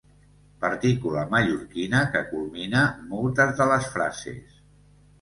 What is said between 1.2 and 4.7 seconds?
mallorquina que culmina moltes de les frases.